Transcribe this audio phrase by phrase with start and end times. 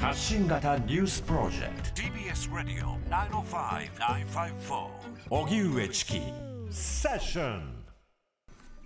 [0.00, 2.02] 発信型ニュースプロジェクト。
[2.02, 4.86] TBS ラディオ905-954
[5.28, 6.20] おぎゅうえちき
[6.70, 7.84] セッション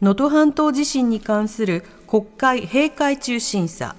[0.01, 3.95] 能登半島地震に関する国会閉会中審査。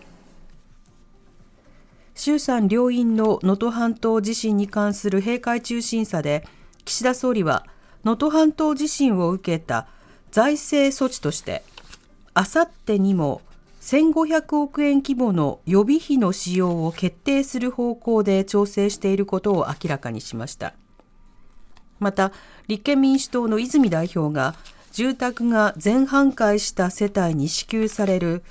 [2.15, 6.43] 衆参両院の能登半島地震に関する閉会中審査で
[6.83, 7.65] 岸田総理は
[8.03, 9.87] 能登半島地震を受けた
[10.31, 11.63] 財政措置として
[12.33, 13.41] あさってにも
[13.83, 20.73] 1500億円規模の予備費の使用を決定する方向で調整していることを明らかにしました
[21.99, 22.31] また
[22.67, 24.55] 立憲民主党の泉代表が
[24.93, 28.43] 住宅が全半壊した世帯に支給される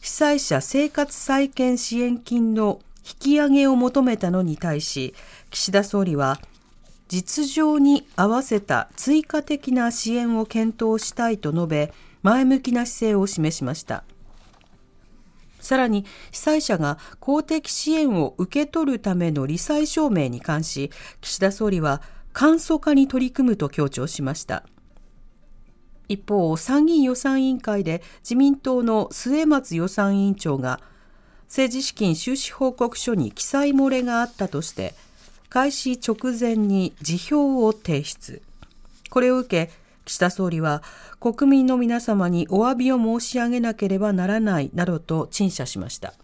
[0.00, 5.14] 被災者生活再建支援金の引き上げを求めたのに対し、
[5.50, 6.38] 岸田総理は、
[7.08, 11.92] 実情に合わせた追加的な支援を検討したいと述べ、
[12.22, 14.04] 前向きな姿勢を示しました。
[15.68, 22.00] さらに、被災者が公的支援を受け取るための罹災証明に関し、岸田総理は
[22.32, 24.64] 簡素化に取り組むと強調しました。
[26.08, 30.80] 一方、参議院予算委員会で自民党の末松予算委員長が、
[31.48, 34.94] 政治資金収支報告書に記載漏れがあったとして、
[35.50, 38.40] 開始直前に辞表を提出。
[39.10, 39.72] これを受け、
[40.08, 40.82] 岸田総理は
[41.20, 46.14] 国民の皆様にお詫びを申し上げなければならないなどと陳謝しました。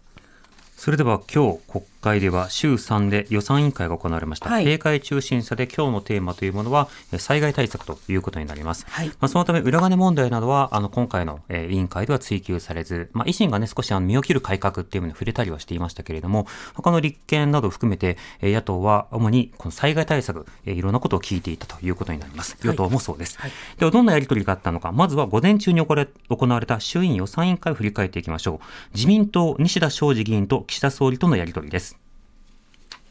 [0.75, 16.45] それでは今日国会では週3で予算委員会が行われました、はい、閉会中審査で今日のテーマというものは災害対策ということになります、はい、まあ、そのため裏金問題などはあの今回の、え委員会では追及されず、まあ、維新がね少しあの身を切る改革っていうものに触れたりはしていましたけれども
[16.75, 22.55] 他の立憲などを含めて野党は主にこの災害対策いろんなことを聞いていたということになります。
[22.61, 24.91] 与党もそうです、はい、ではどんなやり取りがあったのか。
[24.91, 28.65] まずは午前中に行われた衆院予算委員会を振り返っていきましょう。
[28.93, 31.94] 自民党西田昌司議員と岸田総理とのやり取りです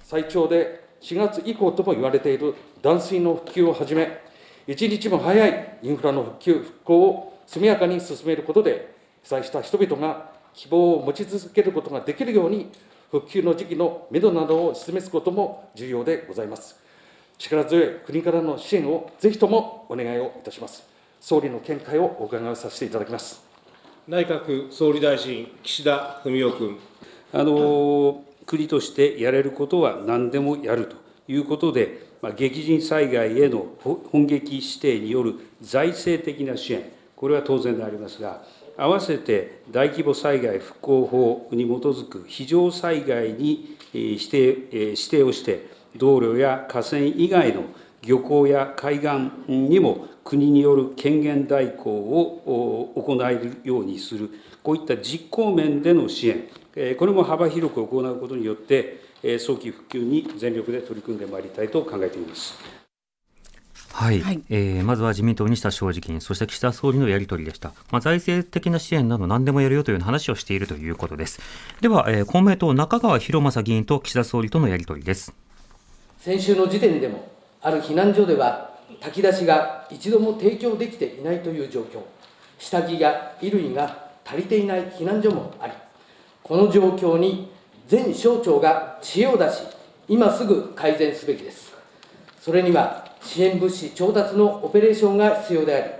[0.05, 4.21] 最長で4月以降とも言われている断水の復旧をはじめ、
[4.67, 12.71] 一日も早いインフラの復旧・復興を速やかに進めることで、被災した人々が希望を持ち続けることができるように、
[13.11, 16.81] 復旧の時期のめどなどを示すことも重要でございます。
[17.39, 20.87] 力強い国からの支援をぜひともお願いをいたします。
[21.21, 23.43] 総理の見解をお伺いさせていただきます。
[24.07, 26.79] 内閣総理大臣、岸田文雄君。
[27.33, 30.97] あの国としてやれることは何でもやると
[31.29, 38.43] いうことで、まあ、激甚災害への本撃指定による財政的な支援、これは当然でありますが、
[38.77, 45.67] 併せて大規模災害復興法に基づく非常災害に指定指定をして、
[45.97, 47.63] 道路や河川以外の
[48.05, 49.09] 漁港や海岸
[49.49, 54.31] にも国による権限代行を行えるようにする、
[54.63, 56.49] こういった実行面での支援、
[56.97, 59.03] これも幅広く行うことによって、
[59.39, 62.55] 早期復旧に全力で取り組んでまいりたいと考えています。
[63.95, 67.73] はい、はい、えー、まずは自民党、西田正直議員、そして岸田総理のやり取りでした。
[67.93, 71.41] まあ、財政的な支援など何でもやるよというような話をしているということです。
[71.81, 75.33] では、えー、公明党、中川博正議員と岸田総理とのやり取りです。
[76.19, 77.34] 先週の時点でも、
[77.65, 78.71] ある避難所では、
[79.01, 82.01] 炊き出しが一度も提供できていないという状況、
[82.59, 85.73] 下着や衣類が足りていない避難所もあり、
[86.43, 87.51] この状況に
[87.89, 89.63] 全省庁が知恵を出し、
[90.09, 91.73] 今すぐ改善すべきです。
[92.39, 95.93] それには支援物資調達のオペレーションが必要であり、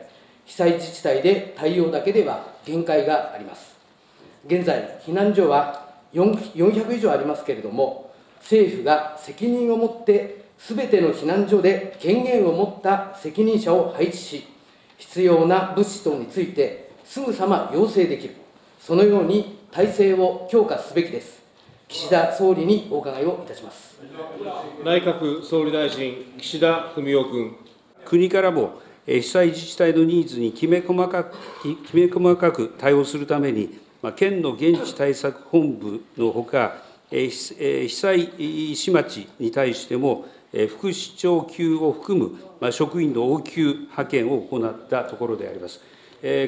[0.45, 3.75] 被災自治体で対応だけでは限界があります。
[4.47, 14.45] 現在、避難所は400以上ありますけれども、政府が責任を持って、すべての避難所で権限を持った責任者を配置し、
[14.97, 18.35] 必要な物資等について、すぐさま要請できる、
[18.81, 21.43] そのように体制を強化すべきです。
[21.87, 23.99] 岸田総理にお伺いをいたします。
[24.85, 27.57] 内閣総理大臣、岸田文雄君。
[28.05, 31.37] 国からも被災自治体のニーズにきめ細かく
[31.87, 33.79] きめ細かく対応するために、
[34.17, 38.31] 県の現地対策本部のほか、被災
[38.75, 40.27] 市町に対しても、
[40.69, 42.19] 副市長級を含
[42.61, 45.81] む職員の応急派遣を行ったところであります。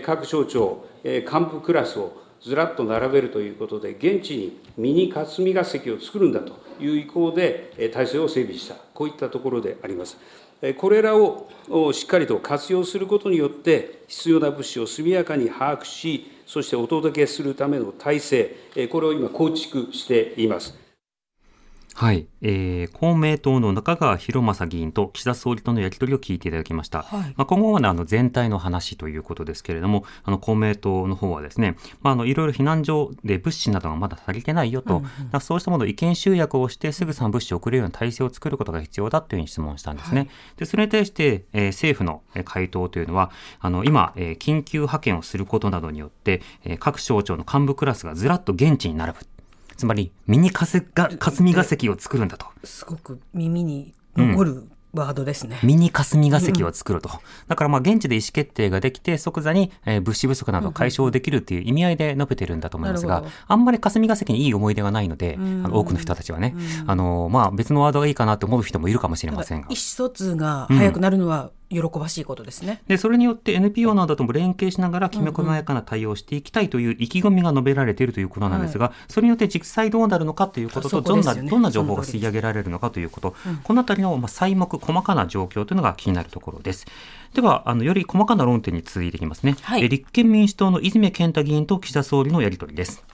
[0.05, 10.17] 各省庁、幹部クラスをずらっと並べるということで、現地にミニ霞が関を作るんだという意向で体制を整備した、こういったところであります。
[10.79, 11.49] これらを
[11.93, 18.57] しっかりと活用することによって、必要な物資を速やかに把握し、そしてお届けするための体制、
[18.91, 20.86] これを今、構築しています。
[21.97, 27.05] はい、えー、公明党の中川博正議員と岸田総理とのやり取りを聞いていただきました。
[27.05, 40.21] はい、まあ、今後は、ね、あの全体の話ということですけれども、あの公明党の方はですね、まあ、あのいろいろ避難所で物資などがまだ足りてないよと、うんうん、そうしたものを意見集約をしてすぐさま物資を送れるような体制を作ることが必要だというふうに質問したんですね。
[40.21, 40.29] はい、
[40.59, 49.21] でそれに対して、えー、政府の回答というのは、あの今、えー、緊急派遣をすることなどによって、えー、各省庁の幹部クラスがずらっと現地に並ぶ。
[49.77, 52.47] つまりミニかすが霞が関を作るんだと。
[52.65, 55.59] すごく耳に残る、うんワードですね。
[55.63, 57.11] ミニ霞が関を作ると。
[57.49, 66.55] だからまあ現地で意思決定ができて即座に、えー、物資不足など解消できるっていう意味合いで述べてるんだと思いますが、あんまり霞が関にいい思い出がないので、あの多くの人たちはね、
[66.87, 69.67] あのまあ別のワードがいいかなと思う人もいるかもしれませんが。
[69.67, 72.81] 意思疎通が早くなるのは、喜ばしいことですね。
[72.87, 86.87] でそれによって NPO などとも連携しながらきめ細やかな対応をしていきたいという意気込みが述べられているということなんですが、はい、それによって実際どうなるのかということと、どんなどんな情報が吸い上げられるのかということ、うん、このあたりのまあ細目細かな状況というのが気になるところです。
[87.35, 93.05] ではあのより細かな論点に続いていきますね、はい、立憲民主党の泉健太議員と岸田総理のやり取りです、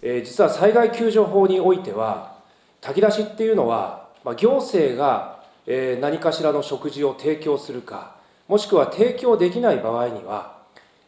[0.00, 2.36] えー、実は災害救助法においては
[2.80, 5.35] 炊き出しっていうのは、まあ、行政が、
[5.66, 8.16] え、何かしらの食事を提供するか
[8.48, 10.58] もしくは提供できない場合には、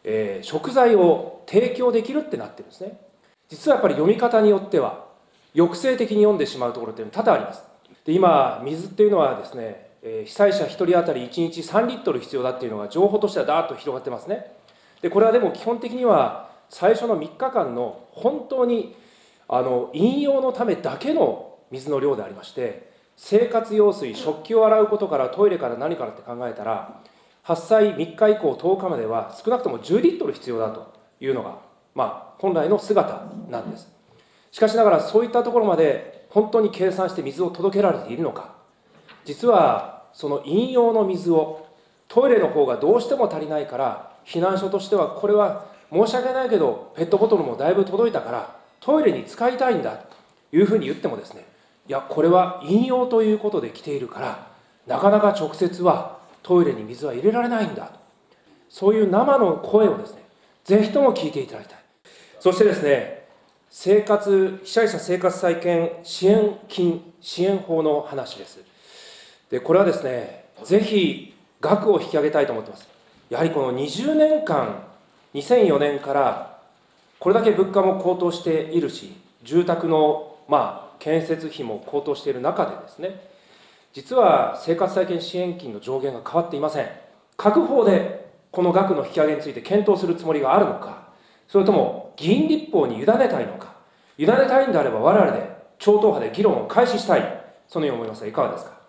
[0.03, 2.99] え、食材を提供できるってなってるんですね。
[3.47, 5.05] 実はやっぱり読み方によっては
[5.53, 7.63] 抑制的に読んでしまうところっていうのは多々あります。
[8.05, 14.53] で今水っていうのはですね、え、被災者1人当たり1日3リットル必要だっていうのが情報としてはダーッと広がってますね。
[15.01, 18.95] でこれはでも基本的には最初の3日間の本当に
[19.47, 22.88] あの飲用のためだけの水の量でありまして
[23.21, 27.01] 生活用水食器を洗うことからトイレから何からって考えたら
[27.43, 31.59] 発災3日以降10日までは少なくとも10リットル必要だというのが、
[31.93, 33.89] まあ、本来の姿なんです。
[34.51, 38.55] しかしながらそういったところまで本当に計算して水を届けられているのか。
[39.25, 41.67] 実はその飲用の水を
[42.07, 51.45] トイレの方がどうしても足りないから避難所としてはこれは申し訳ないけどペットボトルもだいぶ届いたからトイレに使いたいんだというふうに言ってもですね
[51.89, 54.47] いやこれは飲用ということで来ているから
[54.85, 57.99] なかなか直接はトイレに水は入れられないんだと。
[58.69, 60.23] そういう生の声をですね
[60.63, 61.79] ぜひとも聞いていただきたい。
[62.39, 63.27] そしてですね
[63.71, 68.59] 生活被災者生活再建支援金支援法の話です。
[69.49, 72.87] でこれはですねぜひ額を引き上げたいと思ってます。
[73.31, 74.83] やはりこの20年間
[75.33, 76.59] 2004年から
[77.17, 83.21] これだけ物価も高騰しているし住宅のまあ建設費も高騰している中でですね
[83.93, 86.87] 実は生活再建支援金の上限が変わっていません。
[87.37, 91.07] 各法でこの額の引き上げについて検討するつもりがあるのか
[91.47, 93.75] それとも議員立法に委ねたいのか
[94.17, 98.79] 委ねたいんであれば我々で超党派で議論を開始したいそのように思いますがいかがですか？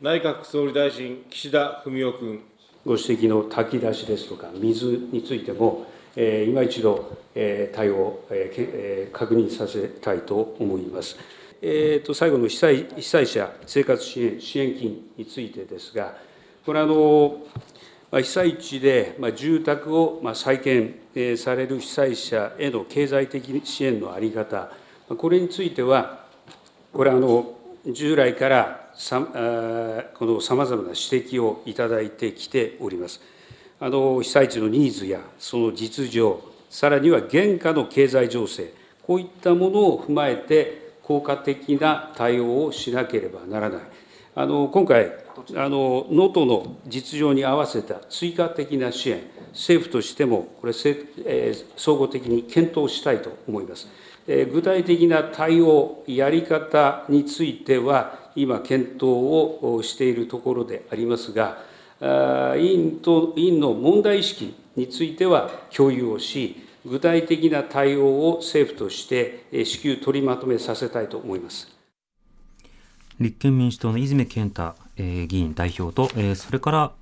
[0.00, 2.44] 内閣総理大臣岸田文雄君。
[2.84, 7.18] ご指摘の炊き出しですとか水についても、今一度、
[7.72, 11.16] 対応、えー、確認させたいと思います。
[11.62, 16.14] えー、と最後の被災被災者生活支援支援金についてですが、
[16.66, 17.38] これあの、
[18.10, 20.96] 被災地で住宅を再建
[21.36, 24.70] される被災者への経済的支援の在り方、
[25.16, 26.26] これについては、
[26.92, 27.54] これあの、
[27.86, 29.20] 従来からさ
[30.14, 33.20] このさまざまな指摘をいただいてきております。
[33.82, 36.40] あの被災地のニーズやその実情、
[36.70, 38.72] さらには現下の経済情勢、
[39.04, 43.80] こういったものを踏まえて、効果的な対応をしなければならない。
[44.36, 45.10] あの今回、
[45.56, 50.72] あの能登の実情に合わせた追加的な支援、政府としてもこれ、
[51.26, 53.88] えー、総合的に検討したいと思います。
[54.28, 61.71] えー、具体的な対応、やり方については、今、検討をしているところでありますが、
[62.02, 71.68] 委員と委員の問題意識については共有をし、具体的な対応を政府として至急取りまとめさせたいと思います
[73.20, 76.92] 立憲民主党の泉健太議員代表と、それから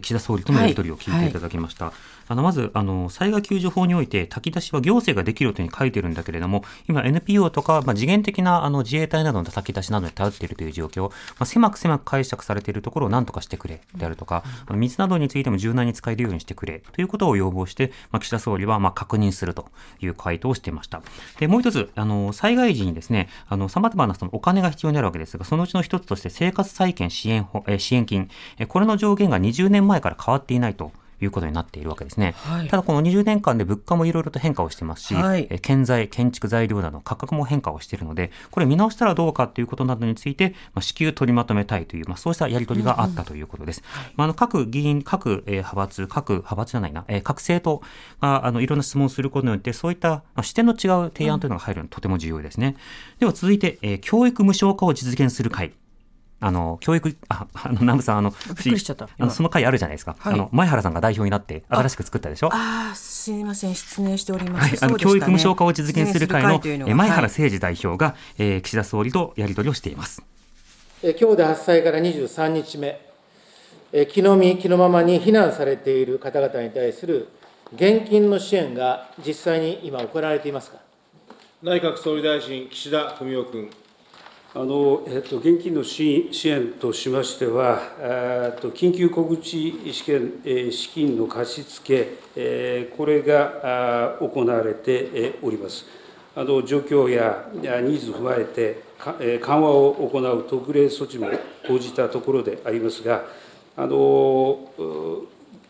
[0.00, 1.84] 岸田総理とのやり取りを聞いていただきました。
[1.86, 19.66] はいはいあのまずあの災害救助法において炊き出しは行政ができるというふうに書いてるんだけれども今 NPO とか、まあ、次元的なあの自衛隊などの炊き出しなどに頼っているという状況、まあ、狭く狭く解釈されているところを何とかしてくれであるとか、うん、水などについても柔軟に使えるようにしてくれということを要望して、まあ、岸田総理はまあ確認すると
[20.00, 21.02] いう回答をしていました。
[21.38, 23.28] でもう一つあの災害時にですね
[23.68, 28.30] さまざまなそのお金が必要になるわけですがそのうちの一つとして生活再建支援支援金。
[28.68, 32.34] これの上限が20年前から変わっていないということになっているわけですね。
[32.38, 43.82] はい、ただこの20年間で物価もいろいろと変化をしてますし、はい、建材、建築材料など価格も変化をしているので、これ見直したらどうかということなどについて、まあ、至急取りまとめたいという、まあ、そうしたやり取りがあったということです。
[43.84, 47.84] うんうん、まあ、あの各議員、各、えー、派閥、各派閥じゃないな、えー、各政党
[48.20, 52.76] があのいろんな質問をすることによって、そういった、まあ、視点の違う提案というのが入るのはとても重要ですね。
[53.18, 55.72] では続いて、えー、教育無償化を実現する会。
[56.40, 59.08] あの、教育、あ、あの、南部さん、あの、びっくりしちゃった。
[59.18, 60.14] あの、その会あるじゃないですか。
[60.18, 62.48] はい、あの、前原さんが代表になって、新しく作ったでしょ？
[62.52, 64.76] ああ、すみません、失念しております。
[64.76, 70.22] はい、あの、教育無償化を実現する会の、の前原誠二代表が、えー、岸田総理とやり取りをしています。
[71.02, 73.00] え今日で発災から23日目、
[73.92, 77.28] え気の身、気のままに避難されている方々に対する
[77.74, 80.78] 現金の支援が実際に今行われていますか？
[81.62, 83.70] 内閣総理大臣、岸田文雄君。
[84.54, 95.84] あのえっと、現金の支援としましては、えっと、緊急小口資金資金の貸し付け、これが行われております。
[96.34, 98.80] あの状況やニーズを踏まえて、
[99.38, 101.28] 緩和を行う特例措置も
[101.66, 103.24] 講じたところでありますが、
[103.76, 104.70] あの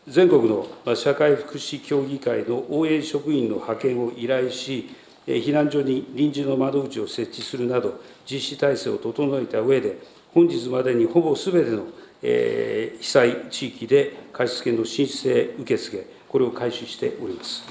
[0.06, 4.88] 全国の社会福祉協議会の応援職員の派遣を依頼し、
[5.26, 9.98] 避難所に臨時の窓口を設置するなど、実施体制を整えた上で、
[10.34, 11.86] 本日までにほぼすべての、
[12.22, 17.64] えー、被災地域で貸付の申請受付、これを開始しております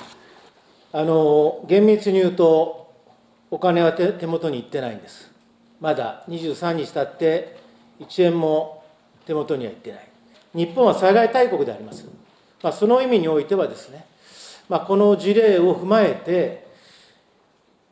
[0.92, 2.92] あの厳密に言うと、
[3.52, 5.32] お金は手手元に行ってないんです。
[5.80, 7.58] まだ23日経って、
[8.00, 8.84] 1円も
[9.26, 10.08] 手元には行ってない。
[10.56, 12.08] 日本は災害大国であります。
[12.64, 14.06] まあ、その意味においてはですね、
[14.70, 16.68] まあ、この事例を踏まえて、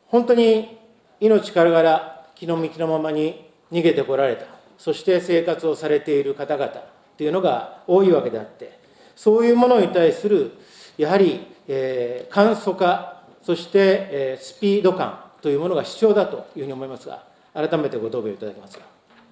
[0.08, 0.78] 本当に
[1.20, 4.56] 命からがら気の身気のままに逃げてこられた。
[4.78, 8.78] そして生活をされている方々っていうのが多いわけであって
[9.14, 10.52] そういうものに対する
[10.98, 17.22] やはり、えー、簡素化そして、えー、スピード感というものが必要だというふうに思いますが
[17.54, 18.84] 改めてご答弁いただけますか。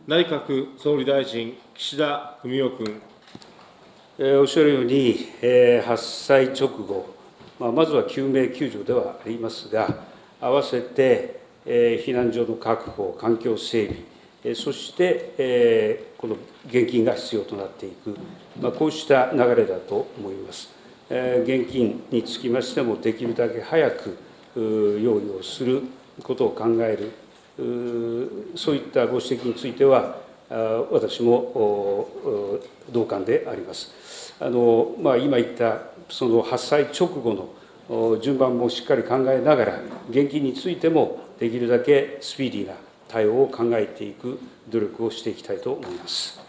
[0.07, 3.01] 内閣総理大臣岸田文雄君、
[4.19, 7.15] えー、おっしゃるように、えー、発災直後、
[7.59, 9.89] まあ、まずは救命救助ではありますが
[10.41, 13.87] 合わせて、避難所の確保、環境整
[14.43, 18.17] 備、そしてこの現金が必要となっていく、
[18.61, 20.71] まあこうした流れだと思います。
[21.09, 24.19] 現金につきましても、できるだけ早く
[24.57, 24.61] 用
[25.21, 25.83] 意をする
[26.23, 27.11] ことを考える、
[28.57, 30.19] そういったご指摘については、
[30.91, 32.61] 私も
[32.93, 34.35] 同感であります。
[34.41, 35.79] あのまあ、今言った
[36.09, 37.49] その発災直後
[37.89, 39.81] の順番もしっかり考えながら、
[40.11, 42.75] 現金についてもできるだけスピーディーな
[43.09, 44.39] 対応を考えていく
[44.69, 46.44] 努力をしていきたいと思います。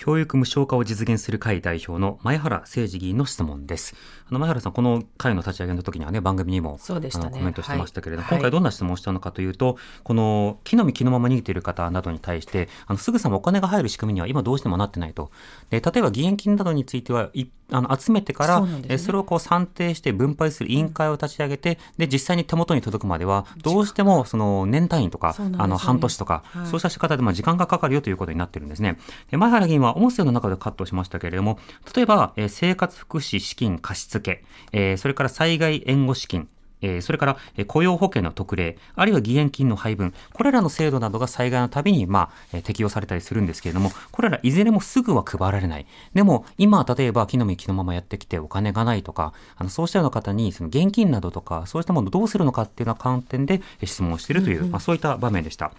[0.00, 3.94] 教育無償化を実現する会代表の前原誠司議員の質問です。
[4.30, 15.30] あの前原さん、この会の立ち上げの時にはね、番組にも、そうでしたね、コメントしてましたけれども、はい、今回どんな質問をしたのかというと、この木の実木のまま逃げている方などに対して、あのすぐさまお金が入る仕組みには今どうしてもなってないと。
[15.68, 17.30] で例えば義援金などについては、
[17.72, 28.98] あの集めてから、そ、ね,、それをこう算定して分配する委員会を立ち上げて、で実際に手元に届くまでは、どうしてもその年単位とか、ね、あの半年とか、はい、そうした仕方でまあ時間がかかるよということになってるんですね。
[29.30, 31.58] で前原議員は音声の中でカットしましたけれども、
[31.94, 36.48] 例えば、えー、生活福祉資金貸付、えー、それから災害援護資金、
[36.82, 45.86] えそれから、え雇用保険の特例、あるいは義援金の配分、これらの制度などが災害のたびに、まあ、え適用されたりするんですけれども、これらいずれもすぐは配られない。
[46.14, 55.72] でも、今、例えば、木の実木のままやってきてお金がないとか、あのそうしたような方に、その現金などとか、そうしたものをどうするのかっていうような観点で質問しているという、うんうん、まあ、そういった場面でした。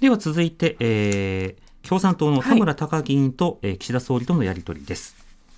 [0.00, 5.14] では続いて、えー、共産党の田村貴議員と、はい、岸田総理とのやり取りです。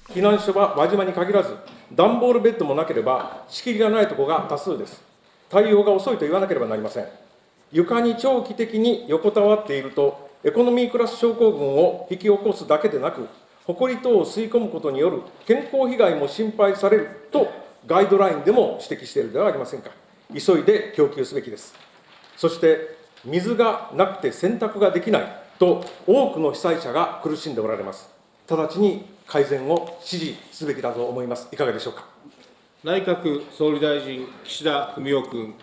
[0.09, 1.55] 避難所は輪島に限らず、
[1.95, 5.03] 段ボールベッドもなければ、仕切りがないところが多数です。
[5.49, 7.07] 対応が遅いと言わなければなりません。
[7.71, 13.29] 床に長期的に横たわっていると、エコノミークラス症候群を引き起こすだけでなく、
[13.65, 17.49] 埃等を吸い込むことによる健康被害も心配されると、
[17.87, 19.91] ガイドラインでも指摘しているではありませんか。
[20.33, 21.73] 急いで供給すべきです。
[22.37, 28.09] そして、水がなくて洗濯ができないと、多くの被災者が苦しんでおられます。
[28.49, 31.49] 直ちに改善を指示すべきだと思います。
[31.53, 32.05] いかがでしょうか？
[32.85, 35.55] 内閣総理大臣、岸田文雄君。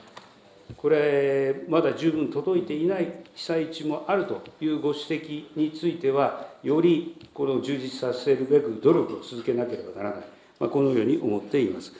[0.76, 10.26] これ、まだ十分届いていない被災地もあるというご指摘については、よりこれを充実させるべく努力を続けなければならない、
[10.60, 11.94] まあ、このように思っています。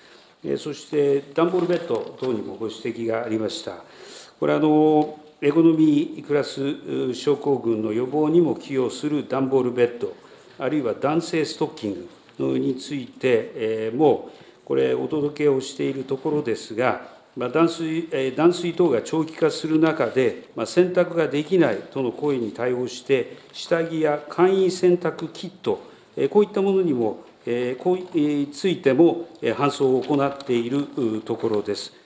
[0.58, 3.84] そして、段ボールベッド等にもご指摘がありました。
[4.40, 10.16] これあのエコノミークラス症候群の予防にも寄与する段ボールベッド、
[10.58, 12.08] あるいは男性ストッキン
[12.40, 14.30] グ、についても、
[14.64, 17.02] これ、お届けをしているところですが、
[17.36, 18.08] 断水
[18.38, 25.84] 断水等が長期化する中で、洗濯ができないとの声に対応して、下着や簡易洗濯キット、
[26.30, 27.22] こういったものにも、
[27.80, 30.88] こうについても搬送を行っている
[31.26, 32.02] ところです。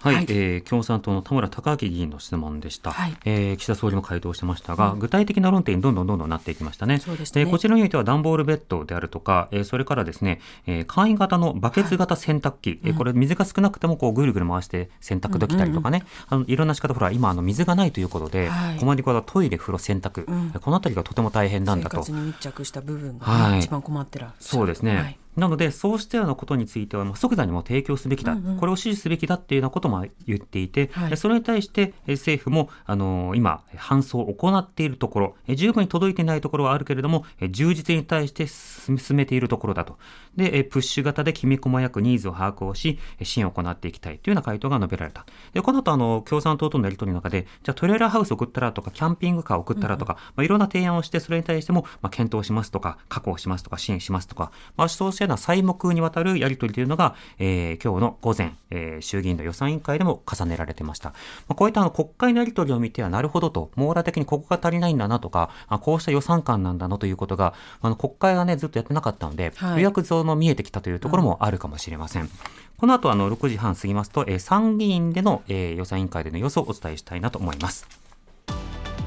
[0.00, 6.98] はい、はい、えー、共産党の田村貴明議員の質問でした、はい、えー、岸田総理も回答してましたが、うん、具体的な論点にどんどんどんどんなっていきましたね。
[6.98, 7.46] そうですね。
[7.46, 21.96] こちらにおいては段ボールベッドであるとか、えー、それからですね、えー、簡易型のバケツ型洗濯機、はい、えー、これ水が少なくてもこうぐるぐる回して洗濯できたりとかね、うんうんうん、あのいろんな仕方ほら今あの水がないということで、はい、困りはトイレ風呂洗濯、うん、このあたりがとても大変なんだと。
[22.04, 25.18] 生活に密着した部分が、ね、はい、一番困ってらそうですね。
[25.38, 39.98] なので、そうしたようなことについては、即座にも提供すべきだ、うんうん、これを支持すべきだっていうようなことも言っていて、はい、それに対して政府も、あの今、搬送を行っているところ、十分に届いていないところはあるけれども、充実に対して進めているところだと。
[40.36, 45.26] で、プッシュ型できめ細やくニーズを把握をし、支援を行っていきたいというような回答が述べられた。
[45.52, 61.10] で、この後、あの、共産党とのやり取りの中で、じゃあトレーラーハウスを送ったらとか、キャンピングカーを送ったらとか、うんうん、まあ、いろんな提案をして、それに対しても、まあ、検討しますとか、確保しますとか、支援しますとか、まあ、そうしたな細目にわたるやり取りというのが、えー、今日の午前、えー、衆議院の予算委員会でも重ねられてました。
[61.10, 61.16] ま
[61.50, 72.22] あ、こういったあの国会のやり取りを見ては、なるほどと、網羅的にここが足りないんだなとか、あこうした予算感なんだなということが、あの国会がね、ずっとやってなかったので、予約像の見えてきたというところもあるかもしれません。
[72.22, 72.30] うん、
[72.76, 77.86] この後あの6時半過ぎますと、えー、参議院での、えー、予算委員会での様子をお伝えしたいなと思います。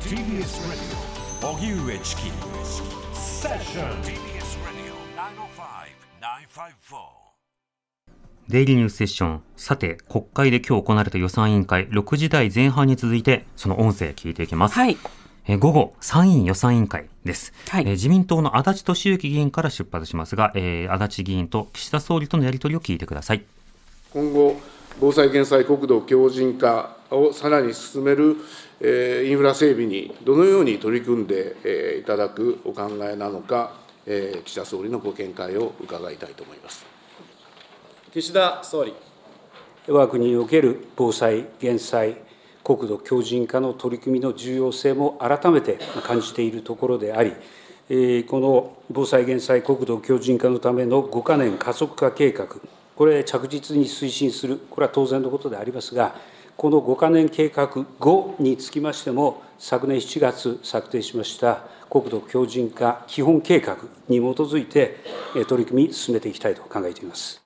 [0.02, 0.82] TBS ラジ
[1.44, 2.22] オ荻上チキ
[3.14, 4.31] セッション
[8.50, 9.44] デイリーニュースセッション。
[9.56, 14.76] さて、国会で今日行われた予算委員会、6時台前半に続いて、その音声聞いていきます。
[14.76, 14.98] はい。
[15.48, 23.44] え午後、参院予算委員会です、はい、え自民党の足立俊之議員から出発しますが、えー、足立議員と岸田総理とのやり取りを聞いてください
[24.14, 24.62] 今後、
[25.00, 28.38] 防災・減災、国土強靭化をさらに進める、
[28.82, 33.74] えー、インフラ整備にどのように取り組んで、えー、いただくお考えなのか、
[34.06, 36.86] えー、岸田総理のご見解を伺いたいと思います。
[38.14, 38.94] 岸田総理。
[39.88, 42.18] 我が国における防災・減災、
[42.64, 47.32] 国土強靭化の取り組みの重要性も改めて感じているところであり、
[48.26, 52.48] この防災・減災、国土強靭化のための5か年加速化計画、
[52.96, 56.14] これ、着実に推進する、これは当然のことでありますが、
[56.56, 57.68] この5か年計画
[58.00, 63.76] 後につきましても、昨年7月策定しました国土強靭化基本計画
[64.08, 64.96] に基づいて、
[65.50, 67.44] 取り組み進めていきたいと考えています。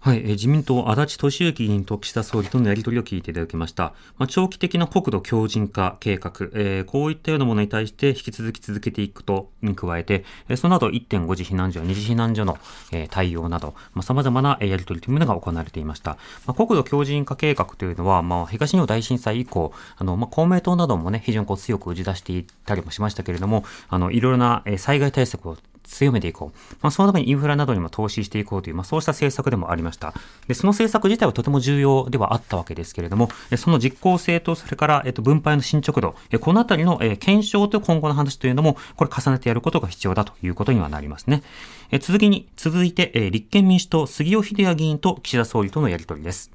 [0.00, 3.94] はい、自民党、足立俊之議員と岸田総理とのやり取りを聞いていただきました。
[4.16, 10.24] まあ、長期的な国土強靭化計画、えー、こういったようなものに対して引き続き続けていくとに加えて、
[10.56, 12.58] その後1.5次避難所、2次避難所の、
[12.92, 16.16] えー、対応など、まあ、様々なやり取りというものが行われていました。
[16.46, 25.56] まあ、国土強靭化計画というのは、まあ、東日本大震災以降、あの、まあ、公明党などもね、非常にこう強く打ち出していたりもしましたけれども、あの、いろいろな災害対策を
[25.88, 26.76] 強めていこう。
[26.82, 30.14] まあ、そのためにインフラなどにも投資していこうという、まあ、そうした政策でもありました。
[30.46, 41.42] で、その政策自体はとても重要ではあったわけですけれども、その実効性と、それから、えっと、分配の進捗度、このあたりの検証と今後の話というのも、これ重ねてやることが必要だということにはなりますね。
[42.00, 46.50] 続きに、続いて、立憲民主党、杉尾秀哉議員と岸田総理とのやり取りです。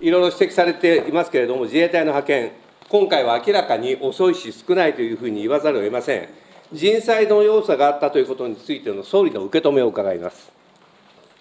[0.00, 2.52] いろいろ指摘されていますけれども、自衛隊の派遣、
[2.88, 6.28] 今回は明らかに遅いし少ないというふうに言わざるを得ません。
[6.72, 10.52] 人災の要素があったということについての総理の受け止めを伺います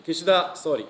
[0.06, 0.86] 岸田総理。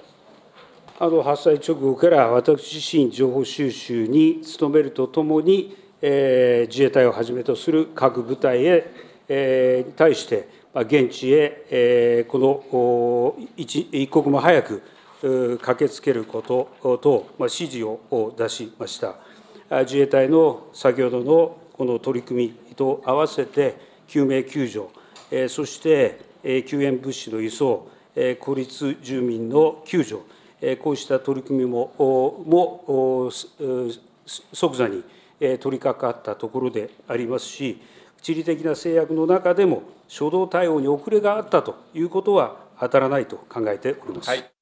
[1.00, 8.92] あの発災直後から私自身、情報収集に努めるとともに、えー、自衛隊をはじめとする各部隊へ、
[9.28, 14.84] えー、に対して、現地へ、えー、この一一刻も早く
[15.22, 19.16] 駆けつけることと、まあ、指示を出しました。
[19.82, 24.90] 自衛隊の先ほどのこの取り組みと合わせて、救命救助、
[25.50, 26.20] そして
[26.66, 27.90] 救援物資の輸送、
[28.40, 30.22] 孤立住民の救助、
[30.82, 33.30] こうした取り組みもも
[34.54, 35.04] 即座に
[35.40, 37.82] 取り掛かったところでありますし、
[38.22, 44.30] 地理的な制約の中でも初動対応に遅れがあったということは当たらないと考えております。
[44.30, 44.57] はい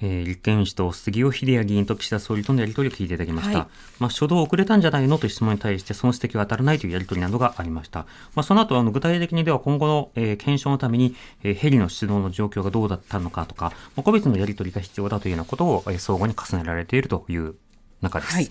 [0.00, 3.58] えー、立憲民主党、杉尾秀哉議員と岸田総理とのやり取りを聞いていただきました。
[3.58, 8.00] はい、まあ、初動遅れたんじゃないのという質問に対して、その指摘は当たらないというやり取りなどがありました。
[8.34, 17.54] まあ、その後、あの具体的にでは今後の、えー、検証のために、えー、ヘリの出動の状況がどうだったのかとか、まあ、個別のやり取りが必要だというようなことを、えー、相互に重ねられているという
[18.02, 18.34] 中です。
[18.34, 18.50] はい、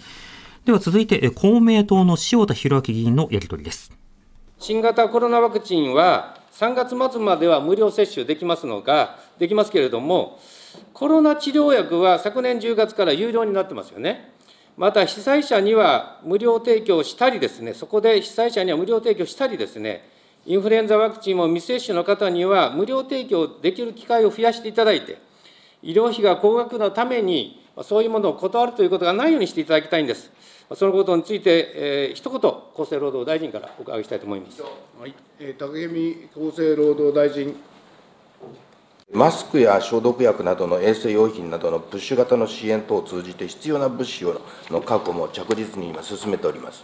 [0.66, 3.92] では続いて、えー、公明党の塩田博明議員のやり取りです。
[4.58, 10.40] 新型コロナワクチンは3月末までは無料接種できますのが、できますけれども、
[10.94, 14.34] コロナ治療薬は昨年10月から有料になってますよね。
[14.78, 20.10] また被災者には無料提供したりですね、そこで被災者には無料提供したりですね、
[20.46, 25.18] インフルエンザワクチンも未接種の方には無料提供できる機会を増やしていただいて、
[25.82, 30.32] 医療費が高額のために、そういうものを断るということがないようにしていただきたいんです。
[30.74, 32.40] そのことについて、えー、一言、
[32.74, 34.62] 厚生労働大臣からお伺いしたいと思います。
[34.62, 37.56] はい、え、武見厚生労働大臣。
[39.14, 44.26] マスクや消毒薬などの衛生用品などのプッシュ型の支援等を通じて必要な物資
[44.72, 46.84] の確保も着実に今進めております。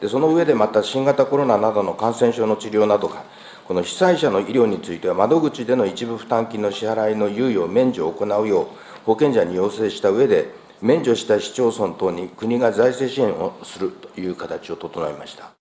[0.00, 3.24] でその上でまた新型コロナなどの感染症の治療などが、
[3.66, 8.66] この被災者の医療については窓口での一部負担金の支払いの猶予免除を行うよう
[9.04, 10.50] 保険者に要請した上で、
[10.82, 15.52] 免除した市町村等に国が財政支援をするという形を整えました。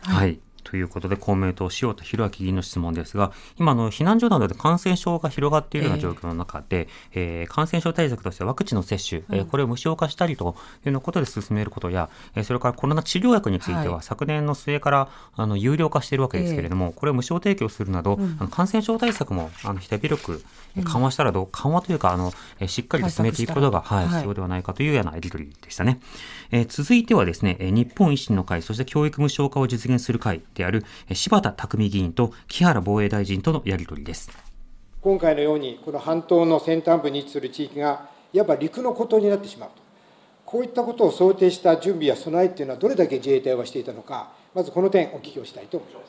[0.00, 20.42] はいということで、公明党、塩田博明議員の質問ですが、今の避難所などで感染症が広がっているような状況の中で、えー、感染症対策としてワクチンの接種、えー、これを無償化したりということで進めることや、えー、それからコロナ治療薬については、昨年の末からあの有料化しているわけですけれども、これを無償提供するなど、あの感染症対策もあの手広く
[20.84, 26.00] 緩和したらどう、緩和というかあの、えー、しっかりと進めていくことが、はい、必要ではないかというようなやり取りでしたね。
[26.50, 34.30] えー、続いてはですね、日本維新の会、そして教育無償化を実現する会である柴田匠議員と木原防衛大臣とのやり取りです。
[35.00, 39.82] 今回のように、この半島の先端部に位置する地域が、いわば陸の孤島になってしまうと、
[40.46, 46.04] こういったことを想定した準備や備えっていうのは、どれだけ自衛隊はしていたのか、まずこの点、お聞きをしたいと思います。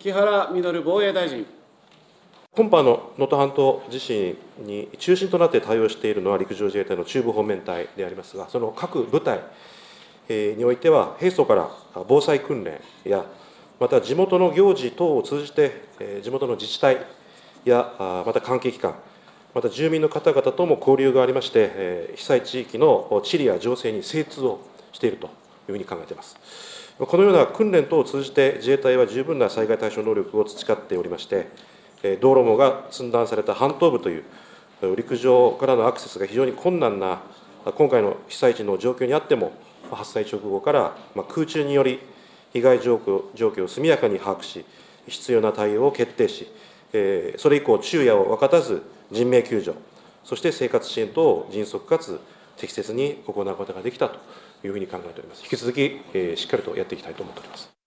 [0.00, 1.46] 木原稔防衛大臣。
[2.54, 9.40] 今般の能登半島地震に中心となって対応しているのは陸上自衛隊の中部方面隊でありますが、その各部隊
[10.28, 11.70] においては、平素から
[12.08, 13.24] 防災訓練や
[13.82, 15.72] また地元の行事等を通じて、
[16.22, 17.04] 地元の自治体
[17.64, 17.92] や
[18.24, 18.94] また関係機関、
[19.56, 24.60] また住民の方々とも交流がありまして、被災地域の地理や情勢に精通を
[24.92, 25.32] しているという
[25.72, 26.36] ふうに考えています。
[26.96, 31.48] このような訓練等を通じて、自衛隊は十分な災害対処能力を培っておりまして、
[32.20, 34.22] 道路網が寸断された半島部という、
[34.94, 37.20] 陸上からのアクセスが非常に困難な、
[37.64, 39.50] 今回の被災地の状況にあっても、
[39.90, 40.96] 発災直後から
[41.28, 41.98] 空中により
[42.52, 44.64] 被害状況を速やかに把握し、
[45.06, 46.46] 必要な対応を決定し、
[46.92, 49.76] えそれ以降、昼夜を分かたず人命救助、
[50.24, 52.20] そして生活支援等を迅速かつ
[52.56, 54.18] 適切に行うことができたと
[54.64, 55.42] いうふうに考えております。
[55.42, 57.81] 引き続き、えしっかりとやっていきたいと思っております。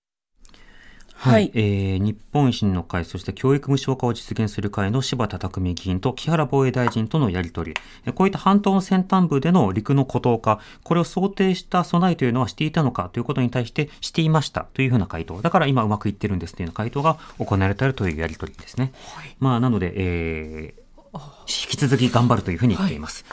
[1.18, 14.68] はい、えー、日本維新の会、そして教育無償化を実現する会の柴田匠議員と木原防衛大臣とのやり取り、こういった半島の先端部での陸の孤島化、これを想定した備えというのはしていたのかということに対してしていました。
[14.74, 18.92] というふうな回答、だから今うまくいってるんですというような回答が行われているというやり取りですね。
[19.16, 23.26] はい、まあ、なので、えー、引き続き頑張るというふうに言っています。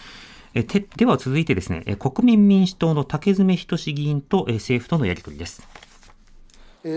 [0.54, 5.66] はい、えでは続いてですね、国民民主党の竹詰仁議員と政府とのやり取りです。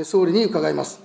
[0.04, 1.02] 総理に伺います。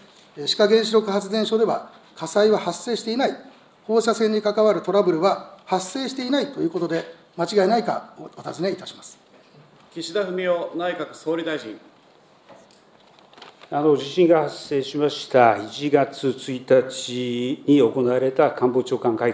[0.47, 3.37] 志賀原子力発電所では火災は発生していない、
[3.85, 7.05] 放射線に関わるトラブルは発生していないということで、
[7.37, 9.19] 間違いないかお尋ねいたします
[9.95, 11.79] 岸田文雄内閣総理大臣。
[13.73, 19.33] あの地震が発生しました1月1日に行われた官房長官会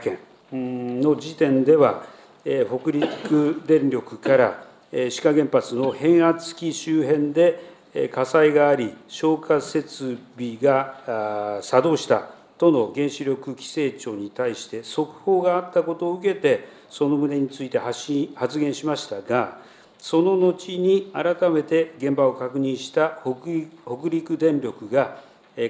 [0.53, 2.05] 見の時点では、
[2.45, 7.76] 北陸電力から志賀原発の変圧器周辺で
[8.13, 12.29] 火災があり、消火設備が作動した
[12.59, 19.59] との原子力規制庁に対して速報があったことを受けて、その旨について発信発言しましたが、
[19.99, 25.19] その後に改めて現場を確認した北陸電力が、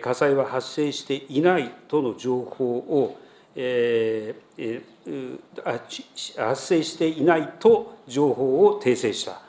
[0.00, 3.16] 火災は発生していないとの情報を、
[3.54, 4.82] えー、
[6.34, 9.40] 発生していないと情報を訂正した、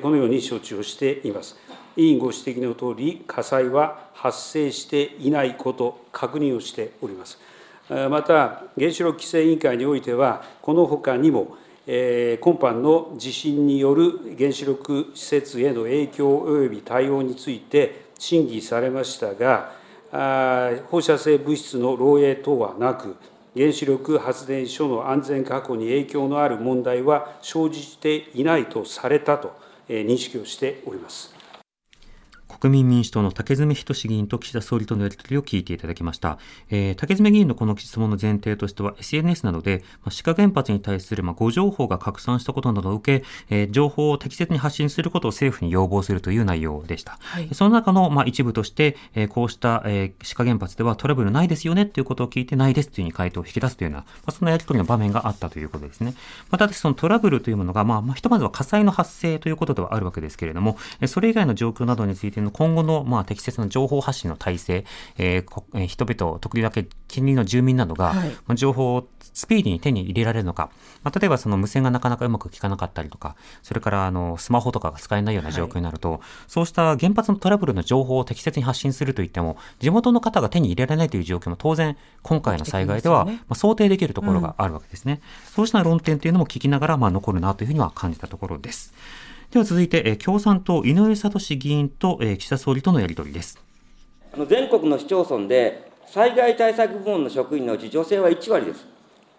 [0.00, 1.56] このように承知をしています。
[1.96, 7.38] 委員ご指摘のとおり、火災は発生していないこと、確認をしております。
[7.88, 19.72] また、原子力規制委員会においては、このほかにも、今般の地震による原子力施設への影響及び対応について審議されましたが、
[20.90, 23.16] 放射性物質の漏洩等はなく、
[23.54, 29.54] 原子力発電所の安全確保に影響のある問題は生じていないとされたと
[29.88, 31.33] 認識をしております。
[32.64, 36.38] 国民民主党の竹詰仁議員と岸田総理とのやり取りを聞いていただきました。
[36.70, 47.18] えー、竹詰議員のこの質問の前提としては SNS などで、まあ、志賀原発に対する、まあ、誤情報が拡散したことなどを受け、えー、情報を適切に発信することを政府に要望するという内容でした。
[47.20, 56.14] はい、その中の、まあ、一部として、えー、こうした、えー、志賀原発ではトラブルないですよねということを聞いてないですというふうに回答を引き出すというような、まあ、そんなやり取りの場面があったということですね。
[56.50, 64.84] また、そのトラブルというものが、まあ、まあ、ひとまずは火災の発生ということではあるわけですけれども、それ以外の状況などについての今後の、まあ、適切な情報発信の体制、
[65.18, 70.70] えー、人々、特にだけ近隣の住民などが、はい、情報をスピーディーに手に入れられるのか、
[71.02, 85.20] まあ、例えばその無線がなかなかうまく効かなかったりとか、それからあのスマホとかが使えないような状況になると、はい、そうした原発のトラブルの情報を適切に発信するといっても、地元の方が手に入れられないという状況も当然、今回の災害では、まあ、想定できるところがあるわけですね。
[85.46, 88.94] うん、そうした論点というのも聞きながら、まあ、残るなというふうには感じたところです。
[89.54, 93.62] では続いて、え共産党井上聡議員と、え岸田総理とのやり取りです。
[94.32, 98.84] あの全国の市町村で災害対策部門の職員のうち女性は1割です。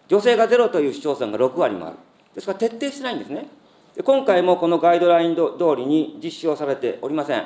[0.08, 1.98] 女性がゼロという市町村が6割もある。
[2.34, 3.50] ですから徹底してないんですね。
[3.94, 7.44] で今回もこのガイドラインど通りに実施をされておりません。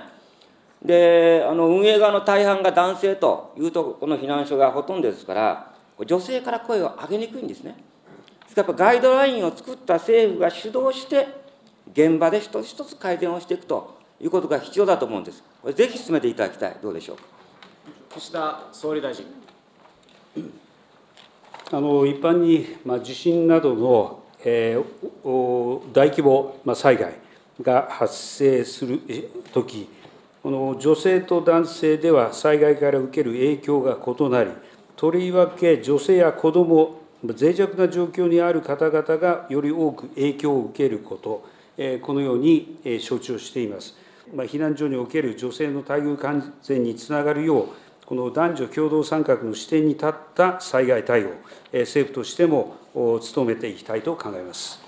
[0.86, 5.74] で、あの運営側の大半が男性というとこの避難所がほとんどですから、
[6.06, 7.72] 女性から声を上げにくいんですね。
[8.44, 11.39] ですからやっぱガイドラインを作った政府が主導して、
[11.94, 15.44] 現場で一つ一つ改善をしていくということが必要だと思うんです。
[15.62, 16.78] これぜひ進めていただきたい。
[16.82, 17.24] どうでしょうか？
[18.16, 19.26] 岸田総理大臣。
[21.72, 27.14] あの一般に、まあ、地震などの、えー、大規模、まあ、災害
[27.62, 29.00] が発生する
[29.54, 29.88] とき、
[30.42, 34.52] この女性と男性では災害から受ける影響が異なり、
[34.96, 41.46] とりわけ女性や子ども、脆弱な状況にある方々がより多く影響を受けること、
[42.02, 43.96] このように承知をしています。
[44.34, 47.68] 避難所における女性の待遇完全につながるよう、
[48.06, 51.30] この男女共同参画の視点に立った災害対応、
[51.72, 54.88] 政府としても努めていきたいと考えます。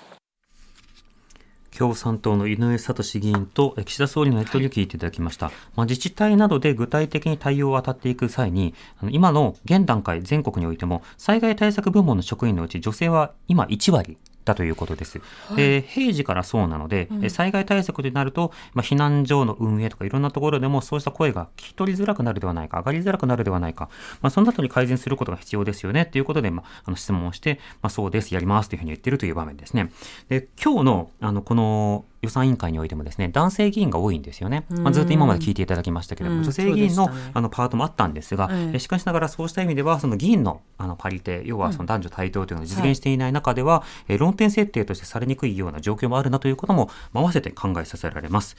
[1.76, 5.50] 共産党の井上聡議員と岸田総理のやり取りを聞いていただきました。
[5.74, 8.74] まあ、自治体などで具体的に対応を当たっていく際に、
[9.08, 15.20] 今の現段階全国においても災害対策部門の職員のうち女性は今1割だということです。
[15.48, 23.88] はい、で平時からそうなので、うん、災害対策となると、まあ、避難所の運営とかいろんなところでもそうした声が聞き取りづらくなるではないか、上がりづらくなるではないか、
[24.20, 29.90] まあ、そのあたり改善することが必要ですよねということで、まあ、あの質問をして、まあ、そうです、やりますというふうに言っているという場面ですね。
[30.28, 34.64] で今日のあのこの予算委員会においてもですね、男性議員が多いんですよね。
[34.70, 48.56] まあ、ずっと今まで聞いていただきましたけれども、女性議員の,、あのパートもあったんですが、えしかしながらそうした意味では、その議員のあのパリテ、要はその男女対等というのが実現していない中では、え論点設定としてされにくいような状況もあるなということも、合わせて考えさせられます。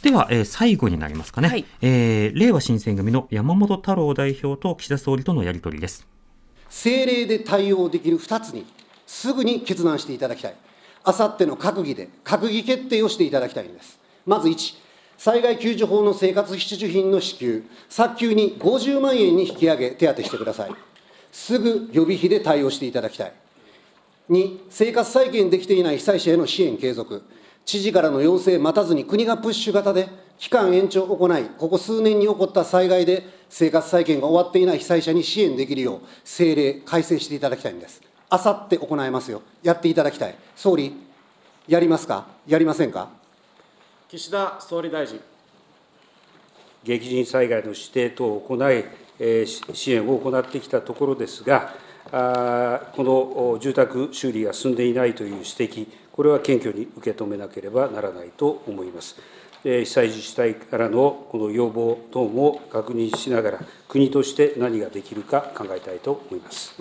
[0.00, 6.06] では、えー、最後になりますかね、はい、えー、令和新選組の山本太郎代表と岸田総理とのやり取りです。
[6.68, 8.64] 政令で対応できる2つに、
[9.06, 10.56] すぐに決断していただきたい。
[11.04, 14.00] あさっての閣議で、閣議決定をしていただきたいんです。
[14.26, 14.74] まず1、
[15.18, 20.74] 災害救助法の生活必需品の支給、早急に50万円に引き上げ、手当てしてください。
[21.30, 23.32] すぐ予備費で対応していただきたい。
[24.30, 27.22] 2、生活再建できていない被災者への支援継続。
[27.66, 38.02] 知事からの要請待たずに国がプッシュ型で期間延長を行い、ここ数年に起こった災害で生活再建が終わっていない被災者に支援できるよう、政令改正していただきたいんです。
[38.34, 39.42] あさって行えますよ。
[39.62, 40.34] やっていただきたい。
[40.56, 40.92] 総理、
[41.68, 42.26] やりますか？
[42.48, 43.08] やりませんか？
[44.08, 45.20] 岸田総理大臣。
[46.82, 48.84] 激甚災害の指定等を行い、
[49.20, 51.74] えー、支援を行ってきたところですが、
[52.10, 59.14] あこの住宅修理が進んでいないという指摘、これは謙虚に受け止めなければならないと思います。
[59.64, 66.74] 被災自治体からのこの要望等も確認しながら、国として何ができるか考えたいと思います。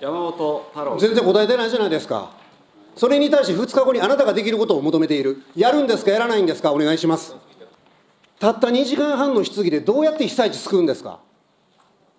[0.00, 0.96] 山本太郎。
[0.98, 2.30] 全然答えてないじゃないですか、
[2.94, 7.34] それに対し2日後にあなたができることを求めている、やるんですか、やらないんですか、お願いします。
[8.38, 11.18] たった2時間半の質疑でどうやって被災地救うんですか、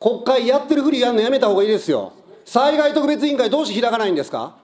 [0.01, 2.11] 国会やってるふりやるのやめたほうがいいですよ、
[2.43, 4.57] 災害特別委員会、どうして開かないんですか、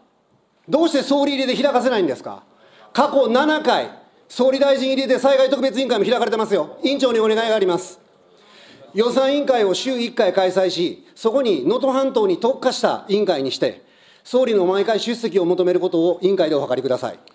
[0.68, 2.44] どうして総理入りで開かせないんですか、
[2.92, 6.78] 過去7回、総理大臣入りで災害特別委員会も開かれてますよ。
[6.84, 8.00] 委員長にお願いがあります。
[8.94, 13.84] 予算委員会を週1回開催し、そこに能登半島に特化した委員会にして、
[14.24, 17.35] 総理の毎回出席を求めることを委員会でお諮りください。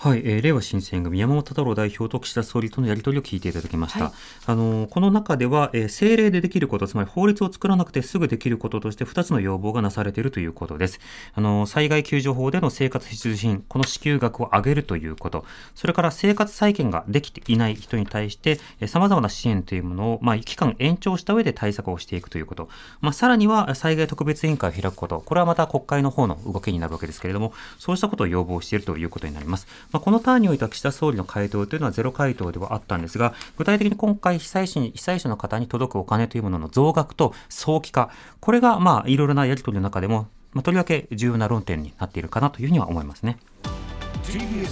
[0.00, 4.04] はい、えー、令和新選組山本太郎代表と岸田総理とのやり取りを聞いていただきました。
[4.04, 4.12] はい、
[4.46, 11.00] あのこの中では、えー、政令でできること、つまり法律を作らなくてすぐできることとして2つの要望がなされているということです。
[11.34, 22.68] あの災害救助法での生活必需品、この支給額を上げるということ、それから生活再建ができていない人に対して、さまざまな支援というものを、まあ、期間延長した上で対策をしていくということ、
[23.00, 29.66] まあ、さらには災害特別委員会を開くこと、これはまた国会の方の動きになるわけですけれども、そうしたことを要望しているということになります。
[29.90, 43.38] まあ、このターンにおいては岸田総理の回答というのはゼロ回答ではあったんですが、具体的に今回被災地に、被災者の方に届くお金というものの増額と早期化、これがまあいろいろなやり取りの中でも、まあ、とりわけ重要な論点になっているかなというふうには思いますね。
[44.24, 44.68] TBS